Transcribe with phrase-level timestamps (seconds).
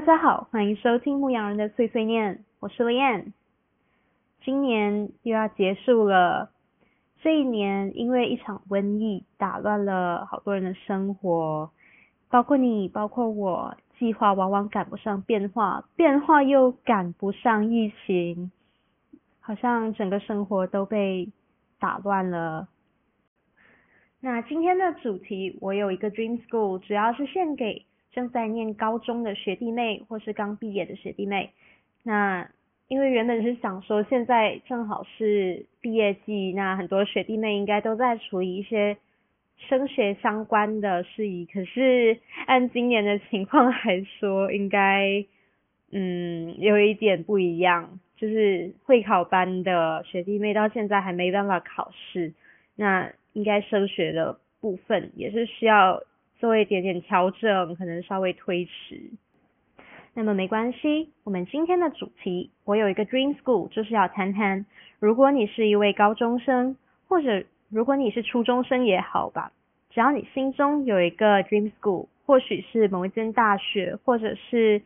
[0.00, 3.34] 大家好，欢迎收听牧羊人的碎碎念，我是 l i a n
[4.42, 6.50] 今年又要结束了，
[7.20, 11.70] 这一年因为一场瘟疫打乱了好多人的生活，
[12.30, 18.50] 包括你，包括我，计划往往赶不上变化，变化又赶不上疫情，
[19.38, 21.30] 好像整个生活都被
[21.78, 22.68] 打乱了。
[24.20, 27.84] 那今天的主题，我有一个 Dream School，主要是献给。
[28.12, 31.50] 正在念高中的学弟妹，或是刚毕业的学弟妹，
[32.02, 32.50] 那
[32.88, 38.96] 因为原本是想说，现在正好是毕业季，那很多学弟妹应该都在处理一些
[39.68, 41.46] 升学相关的事宜。
[41.46, 45.24] 可是按今年的情况来说，应该
[45.92, 52.32] 嗯有一点不一样，就是会考班的学弟妹到现在还没办法考试，
[52.74, 56.02] 那应该升学的部分也是需要。
[56.40, 59.10] 做一点点调整，可能稍微推迟。
[60.14, 64.64] 那么没关系，我们今天的主题，我有一个 dream school，就是要谈谈，
[64.98, 69.52] 如果你是一位高中生，或者如果你是初中生也好吧，
[69.90, 74.82] 只要你心中有一个 dream school，或许是某一间大学，或者是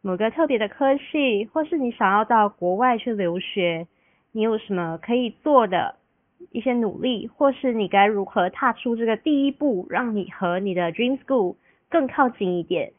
[0.00, 3.88] 某个特别的科系，或是你想要到国外去留学，
[4.30, 5.96] 你有什么可以做的？
[6.50, 11.56] 一些努力，或是你该如何踏出这个第一步，让你和你的 dream school
[11.88, 12.92] 更靠近一点。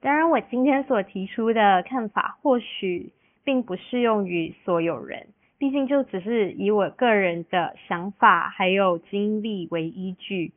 [0.00, 3.12] 当然，我今天所提出的看法，或许
[3.44, 10.52] 并不适用于所有人，毕竟就只是以我个人的想法还有经历为依据。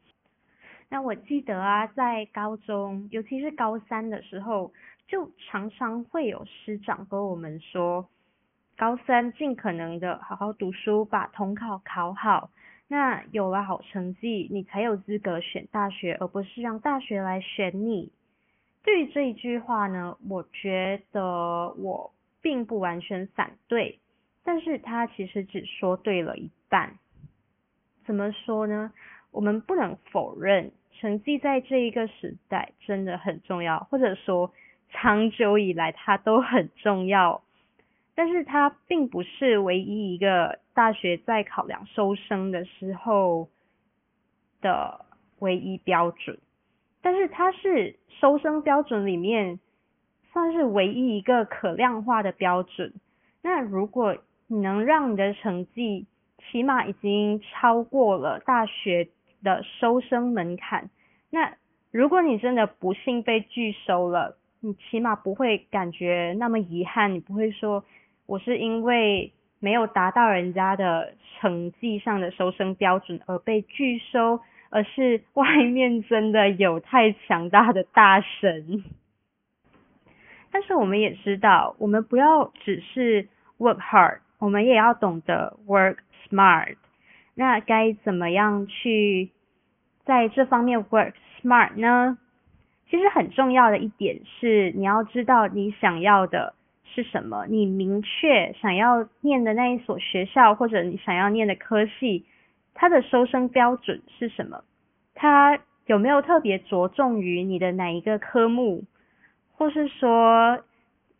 [0.89, 4.71] 那我记得啊，在高中，尤其是高三的时候，
[5.07, 8.07] 就常常会有师长跟我们说。
[8.77, 12.49] 高三尽可能的好好读书，把统考考好。
[12.87, 18.11] 那有了好成绩，你才有资格选大学，而不是让大学来选你。
[18.83, 23.99] 对于这一句话呢，我觉得我并不完全反对，
[24.43, 26.97] 但是他其实只说对了一半。
[28.05, 28.91] 怎么说呢？
[29.31, 34.51] 我们不能否认成绩在这一个时代真的很重要，或者说
[34.89, 37.41] 长久以来它都很重要。
[38.17, 43.49] 但是它并不是唯一一个大学在考量收生的时候
[44.61, 45.05] 的
[45.39, 46.39] 唯一标准，
[47.01, 49.59] 但是它是收生标准里面
[50.31, 52.93] 算是唯一一个可量化的标准。
[53.41, 56.07] 那如果你能让你的成绩
[56.49, 59.09] 起码已经超过了大学
[59.43, 60.89] 的收生门槛，
[61.29, 61.57] 那
[61.91, 67.83] 如果你真的不幸被拒收了，你起码不会感觉那么遗憾，你不会说。
[68.27, 78.83] 我是因为没有达到人家的成绩上的收生标准而被拒收，而是外面真的有太强大的大神。
[80.51, 83.27] 但是我们也知道，我们不要只是
[83.57, 85.97] work hard，我们也要懂得 work
[86.27, 86.77] smart。
[87.35, 89.29] 那该怎么样去
[90.05, 92.17] 在这方面 work smart 呢？
[92.89, 96.53] 其实很重要的一点是，你要知道你想要的。
[96.95, 97.45] 是什么？
[97.47, 102.25] 你明确想要念的那一所学校，或者你想要念的科系，
[102.73, 104.63] 它的收生标准是什么？
[105.13, 108.85] 它有没有特别着重于你的哪一个科目？
[109.57, 110.59] 或是说，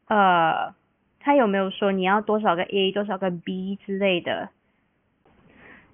[0.07, 0.73] 呃，
[1.19, 4.47] 它有没有说你要多少个 A，多少个 B 之类的？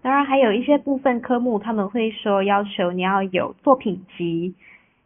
[0.03, 4.53] 当然，还有一些部分科目他们会说要求你要有作品集。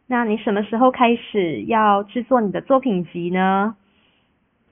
[0.06, 3.74] 那你什么时候开始要制作你的作品集呢？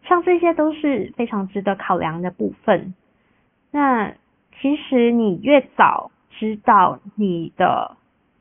[0.06, 2.94] 像这些都是非常值得考量的部分。
[3.70, 4.15] 那
[4.60, 7.97] 其实你越早知道你的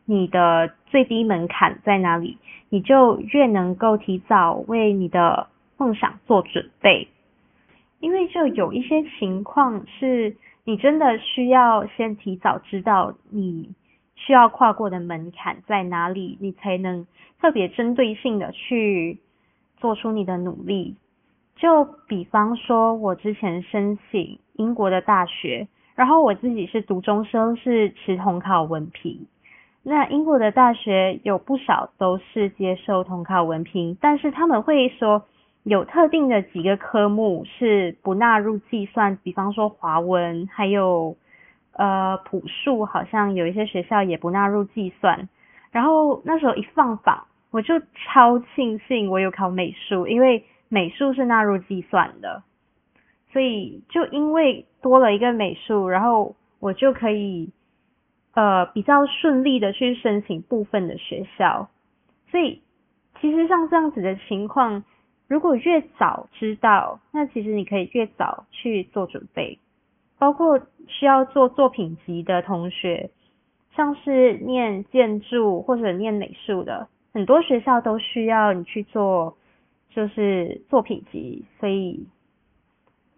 [0.06, 2.38] 你的最低门槛在哪里，
[2.70, 5.48] 你就越能够提早为你的
[5.78, 7.08] 梦想做准备。
[8.00, 10.36] 因为就有一些情况是
[10.66, 13.74] 你真的需要先提早知道你
[14.16, 17.08] 需要跨过的门槛在哪里，你才能
[17.40, 19.20] 特别针对性的去
[19.78, 20.98] 做出你的努力。
[21.64, 25.66] 就比方说，我之前申请英国的大学，
[25.96, 29.26] 然后我自己是读中生，是持统考文凭。
[29.82, 35.24] 那英国的大学有不少都是接受统考文凭，但是他们会说
[35.64, 41.16] 有特定的几个科目是不纳入计算，比方说华文，还有
[41.78, 45.30] 呃普数，好像有一些学校也不纳入计算。
[45.72, 50.44] 然后那时候一放榜，我就超庆幸我有考美术，因为。
[50.74, 52.42] 美术是纳入计算的，
[53.32, 57.52] 所以就因为多了一个美术，然后我就可以
[58.34, 61.70] 呃比较顺利的去申请部分的学校。
[62.32, 62.64] 所以
[63.22, 64.84] 其实像这样子的情况，
[65.28, 69.60] 如果越早知道，那其实你可以越早去做准备。
[70.18, 73.12] 包括需要做作品集的同学，
[73.76, 79.38] 像是念建筑或者念美术的，很多学校都需要你去做，
[79.96, 82.08] 就是作品集，所以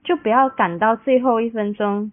[0.03, 2.11] 就不要赶到最后一分钟。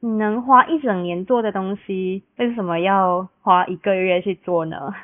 [0.00, 4.94] 你能花一整年做的东西，为什么要花一个月去做呢？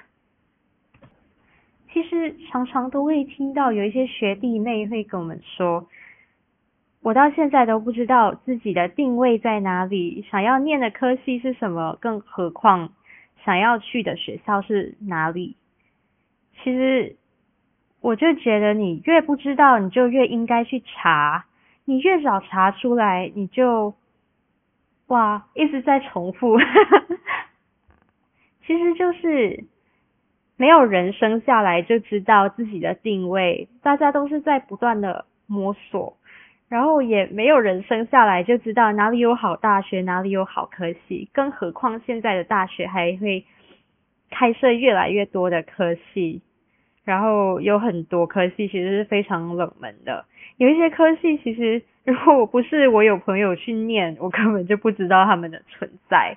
[1.93, 5.89] 其实常常都会听到有一些学弟妹会跟我们说。
[7.03, 12.93] 我到现在都不知道自己的定位在哪里，想要念的科系是什么，更何况
[13.43, 15.57] 想要去的学校是哪里。
[16.63, 17.17] 其实，
[18.01, 21.45] 我就觉得你越不知道，你就越应该去查。
[21.85, 23.95] 你越早查出来，你就
[25.09, 26.59] 哇一直在重复。
[28.67, 29.65] 其实就是
[30.57, 36.17] 没有人生下来就知道自己的定位，大家都是在不断的摸索。
[36.69, 43.45] 然后也没有人生下来就知道哪里有好大学，哪里有好科系，更何况现在的大学还会
[44.31, 46.43] 开设越来越多的科系，
[47.05, 50.25] 然后有很多科系其实是非常冷门的，
[50.59, 56.37] 有一些科系其实如果我不是我有朋友去念，我根本就不知道他们的存在，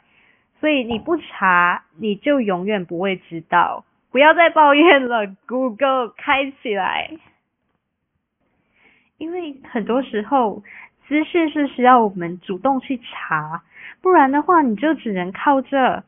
[0.60, 7.12] 所以你不查你就永远不会知道，不要再抱怨了，Google 开起来。
[9.18, 10.64] 因为很多时候
[11.08, 13.62] 资讯是需要我们主动去查，
[14.02, 16.04] 不然的话你就只能靠着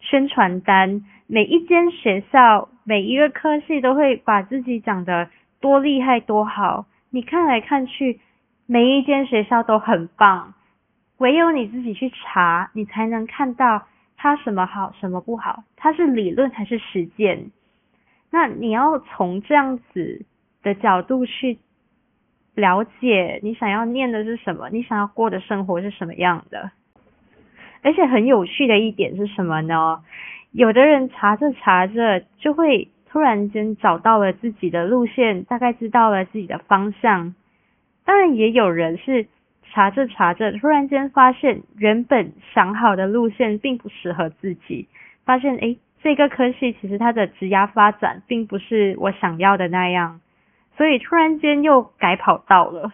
[0.00, 1.04] 宣传单。
[1.30, 5.28] 每一间学校每一个科系都会把自己讲的
[5.60, 8.18] 多厉害多好，你看来看去
[8.66, 10.54] 每一间学校都很棒，
[11.18, 13.86] 唯有你自己去查，你才能看到
[14.16, 17.50] 它什么好什么不好，它是理论还是实践。
[18.30, 20.24] 那你要从这样子
[20.62, 21.58] 的角度去。
[22.54, 26.72] 了解你想要念的是什么，你想要过的生活是什么样的。
[27.82, 30.02] 而且很有趣的一点是什么呢？
[30.52, 37.34] 有的人查着查着就会突然间找到了自己的路线，大概知道了自己的方向。
[38.04, 39.26] 当然也有人是
[39.62, 44.88] 查着查着，突然间发现原本想好的路线并不适合自己，
[45.24, 50.20] 发现诶这个科系其实它的职涯发展并不是我想要的那样。
[50.76, 52.92] 所以突然间又改跑道了，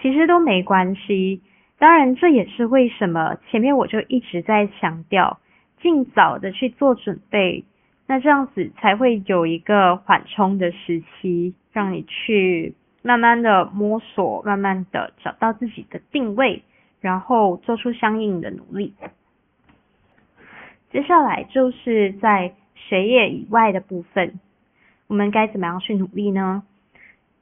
[0.00, 1.40] 其实都没关系。
[1.78, 5.38] 当然，这也是为什么前面我就一直在强调，
[5.82, 7.64] 尽早的去做准备，
[8.06, 16.62] 那这样子才会有一个缓冲的时期，让你去慢慢的摸索，慢慢的找到自己的定位，
[17.00, 18.94] 然后做出相应的努力。
[20.92, 24.38] 接下来就是在学业以外的部分。
[25.08, 26.62] 我们该怎么样去努力呢？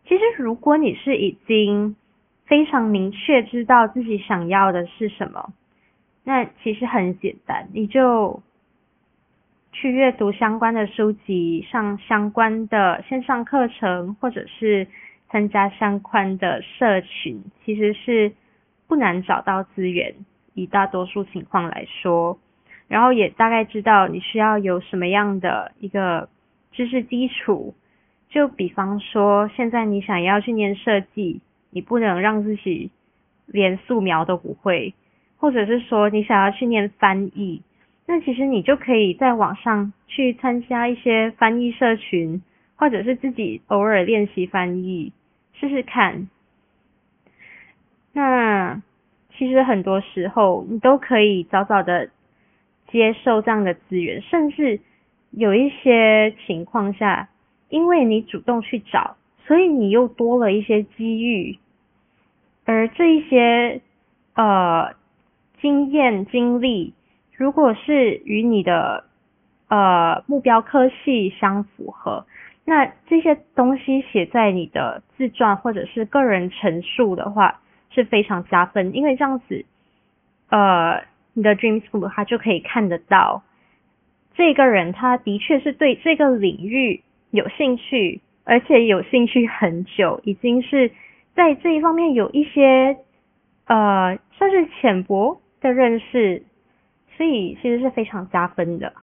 [0.07, 1.95] 其实，如果你是已经
[2.47, 5.53] 非常明确知道自己想要的是什么，
[6.25, 8.43] 那其实很简单，你就
[9.73, 14.87] 去阅读相关的书籍，上相关的线上课程，或者是
[15.29, 18.33] 参加相关的社群，其实是
[18.87, 20.15] 不难找到资源。
[20.55, 22.39] 以大多数情况来说，
[22.89, 26.29] 然后也大概知道你需要有什么样的一个。
[26.73, 27.75] 知识基础，
[28.29, 32.93] 就比方说，现在你想要去念设计，你不能让自己
[33.47, 34.95] 连素描都不会，
[35.41, 37.63] 或者是说你想要去念翻译，
[38.07, 42.41] 那其实你就可以在网上去参加一些翻译社群，
[42.77, 45.13] 或者是自己偶尔练习翻译
[45.55, 46.29] 试试看。
[48.13, 48.81] 那
[49.37, 52.11] 其实很多时候你都可以早早的
[52.93, 54.79] 接受这样的资源，甚至。
[55.33, 57.29] 有一些情况下，
[57.69, 59.17] 因为你主动去找，
[59.47, 61.57] 所以你又多了一些机遇，
[62.65, 63.81] 而这一些
[64.35, 64.93] 呃
[65.61, 66.95] 经验经历，
[67.37, 69.05] 如果是与你的
[69.69, 72.27] 呃目标科系相符合，
[72.65, 79.65] 那这些东西写在你的自传或者是个人陈述的话是非常加分，因为这样子
[80.49, 81.03] 呃
[81.33, 83.43] 你的 Dream School 它就可以看得到。
[84.35, 90.91] 这个人他的确是对这个领域有兴趣，而且有兴趣很久，已经是
[91.35, 92.97] 在这一方面有一些
[93.67, 96.43] 呃算是浅薄的认识，
[97.17, 98.95] 所以其实是非常加分的。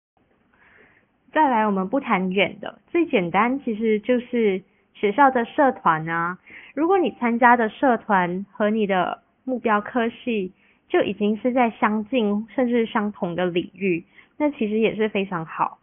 [1.33, 4.63] 再来，我们不谈远的，最简单其实就是
[4.95, 6.39] 学校的社团啊。
[6.75, 10.53] 如果你参加的社团和你的目标科系
[10.89, 14.05] 就已经是在相近甚至相同的领域。
[14.39, 15.79] 那其实也是非常好。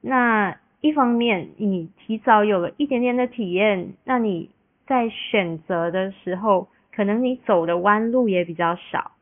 [0.00, 4.50] 那一方面你提早有了一点点的体验，那你
[4.86, 9.12] 在选择的时候，可能你走的弯路也比较少，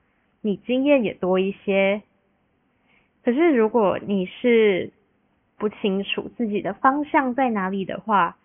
[0.40, 2.02] 你经验也多一些。
[3.24, 4.92] 可是如果你是
[5.58, 8.36] 不清楚自己的方向在哪里的话，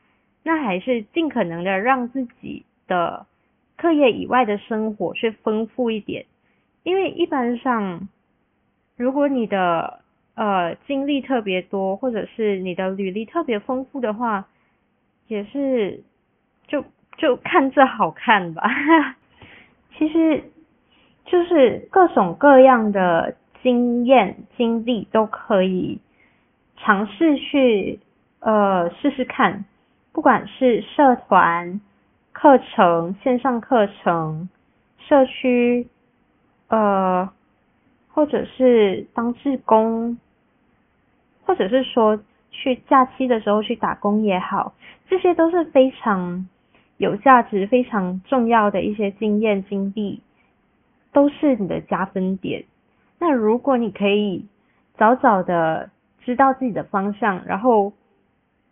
[0.43, 3.27] 那还是尽可能的让自己的
[3.77, 6.25] 课业以外的生活去丰富一点，
[6.83, 8.07] 因为一般上，
[8.97, 10.01] 如果你的
[10.33, 14.47] 呃经历特别多，或者是你的履历特别丰富的话，
[15.27, 16.03] 也是
[16.67, 16.83] 就
[17.17, 18.63] 就看着好看吧。
[19.97, 20.43] 其实
[21.31, 26.01] 就是各种各样的经验经历都可以
[26.75, 28.01] 尝试去
[28.41, 29.63] 呃试试看。
[30.11, 31.79] 不管是社团、
[32.33, 34.49] 课程、线上课程、
[34.97, 35.87] 社区，
[36.67, 37.29] 呃，
[38.09, 40.17] 或者是当志工，
[41.45, 42.21] 或者是说
[42.51, 44.73] 去假期的时候去打工也好，
[45.07, 46.45] 这些都是非常
[46.97, 50.21] 有价值、非常重要的一些经验经历，
[51.11, 52.65] 都是你的加分点。
[53.19, 54.47] 那如果你可以
[54.97, 55.89] 早早的
[56.19, 57.93] 知道自己的方向，然后。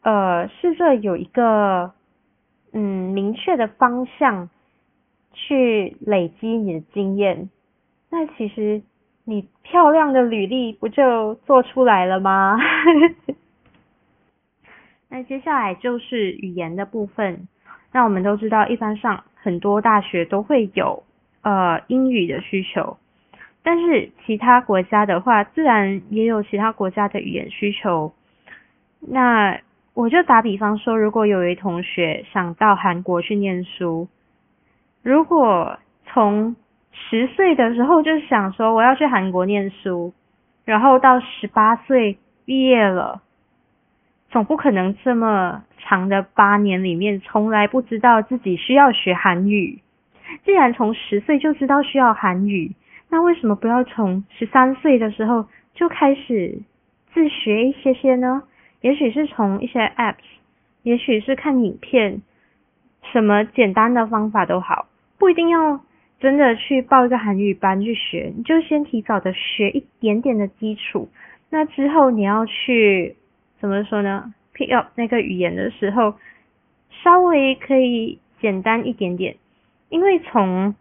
[0.01, 1.91] 呃，试着有一个
[2.71, 4.49] 嗯明确的方向
[5.33, 7.49] 去累积你的经验，
[8.09, 8.81] 那其实
[9.25, 12.57] 你漂亮的履历不就做出来了吗？
[15.11, 17.49] 那接下来就是语言的部分。
[17.91, 21.03] 那我们都知道，一般上很多大学都会有
[21.41, 22.97] 呃英语的需求，
[23.63, 28.13] 但是其他国家的话，自然也有其他国家的语言需求。
[28.99, 29.59] 那
[29.93, 34.07] 我就打比方说，如果有一同学想到韩国去念书，
[35.01, 36.55] 如果从
[36.91, 40.13] 十岁的时候就想说我要去韩国念书，
[40.65, 43.21] 然后到十八岁毕业了，
[44.29, 49.79] 总不可能这么长的八年里面从来不知道自己需要学韩语。
[50.45, 52.71] 既然从十岁就知道需要韩语，
[53.09, 56.59] 那为什么不要从十三岁的时候就开始
[57.13, 58.43] 自学一些些呢？
[58.81, 60.15] 也许是从一些 apps，
[60.83, 62.21] 也许是看影片，
[63.11, 65.81] 什么简单的方法都好，不一定要
[66.19, 71.09] 真的去报一个韩语班去学，你就先提早的学一点点的基础，
[71.49, 73.15] 那之后你要去
[73.59, 76.15] 怎么说呢？pick up 那个语言的时候，
[77.03, 79.35] 稍微可以简单一点点，
[79.89, 80.75] 因为从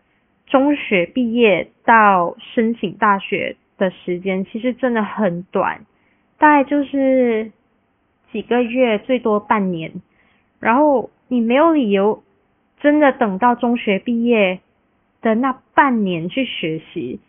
[0.46, 5.84] 中学毕业到申请大学的时间其实真的很短，
[6.38, 7.50] 大概就是。
[8.30, 9.90] 几个月，最多半年，
[10.60, 12.22] 然后你没有理由
[12.78, 14.60] 真的等到中学毕业
[15.22, 17.20] 的那半年去学习，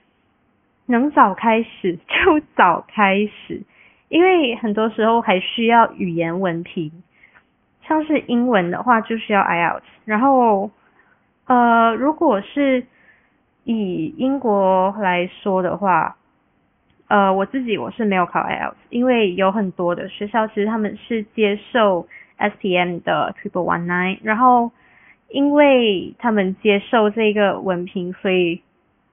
[0.88, 3.63] 能早开始 就早开始，
[4.09, 6.91] 因为很多时候还需要语言文凭，
[7.88, 10.69] 像是英文的话就需要 IELTS，然后
[11.50, 12.86] 呃，如果是
[13.65, 16.15] 以英国来说的话。
[17.10, 24.70] 呃，我自己我是没有考 IELTS，因为有很多的学校其实他们是接受 STM 的 Triple One Nine，然后
[25.29, 28.62] 因为他们接受这个文凭，所以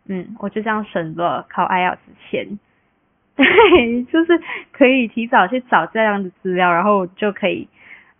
[0.08, 1.96] 嗯，我就这样省了考 IELTS
[2.28, 2.58] 钱，
[3.34, 7.66] 对，就是可以提早去找这样的资料，然后就可以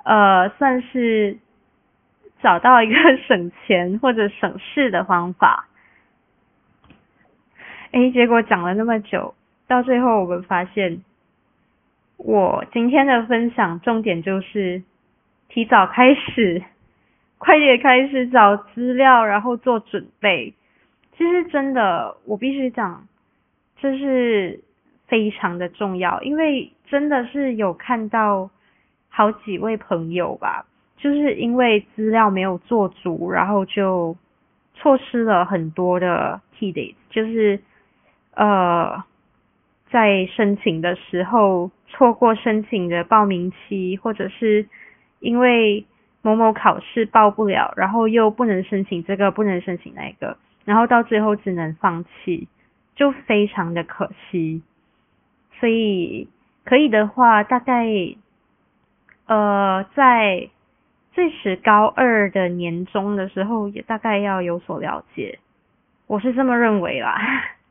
[0.05, 1.37] 呃算是
[2.47, 2.95] 找到一个
[3.27, 5.67] 省钱或者省事的方法。
[7.91, 9.35] 哎，结果讲了那么久。
[9.67, 11.03] 到最后，我们发现，
[12.19, 14.85] 我今天的分享重点就是
[15.49, 16.63] 提早开始，
[17.39, 20.55] 快点开始找资料，然后做准备。
[21.19, 23.09] 其实真的，我必须讲，
[23.81, 24.63] 这是
[25.09, 28.51] 非常的重要，因为真的是有看到
[29.09, 30.65] 好几位朋友吧，
[30.97, 34.17] 就是因为资料没有做足，然后就
[34.75, 37.61] 错失了很多的 key date 就是
[38.35, 39.05] 呃。
[39.89, 44.67] 在申请的时候错过申请的报名期，或者是
[45.21, 45.87] 因为
[46.23, 52.49] 某某考试报不了，然后又不能申请这个，不能申请那个，然后到最后只能放弃，
[52.97, 54.61] 就非常的可惜。
[55.61, 56.29] 所以
[56.65, 57.87] 可以的话，大概
[59.27, 60.51] 呃在
[61.17, 65.39] 最迟高二的年终的时候，也大概要有所了解，
[66.07, 67.19] 我是这么认为啦。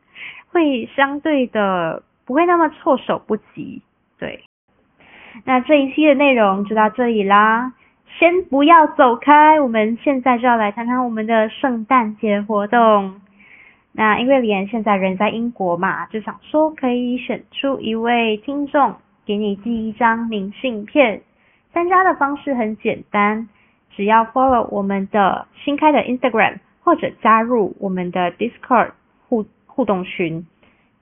[0.51, 3.83] 会相对的不会那么措手不及，
[4.17, 4.43] 对。
[5.43, 7.73] 那这一期的内容就到这里啦，
[8.17, 13.21] 先不要走开，我们现在就要来谈谈我们的圣诞节活动。
[13.91, 21.21] 那因为李岩现在人在英国嘛，就想说可以选出一位听众给你寄一张明信片。
[21.75, 23.49] 参加的方式很简单，
[23.91, 28.91] 只要 follow 我们的新开的 Instagram 或者加入我们的 Discord
[29.27, 30.47] 互互动群，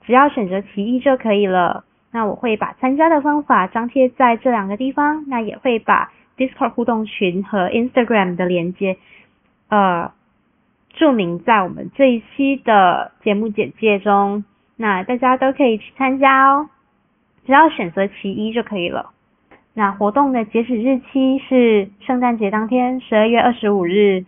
[0.03, 1.85] 只要选择其一就可以了。
[2.11, 8.97] 那我会把参加的方法张贴在这两个地方，那也会把 Discord 互动群和 Instagram 的连接，
[9.69, 10.11] 呃，
[10.95, 14.43] 注明在我们这一期的节目简介中。
[14.75, 16.67] 那大家都可以去参加哦，
[17.45, 19.11] 只要选择其一就可以了。
[19.75, 24.23] 那活动的截止日期是圣诞节当天，十二月二十五日，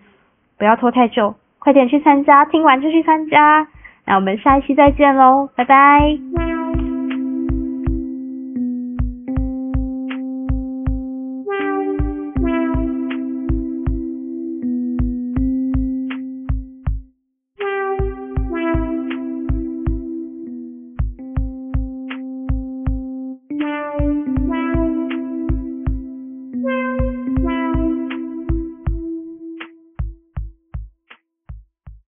[0.58, 3.68] 不要拖太久，快点去参加，听完就去参加。
[4.06, 6.45] 那我们下一期再见喽，拜拜。